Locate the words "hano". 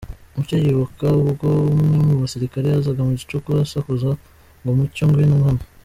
5.47-5.63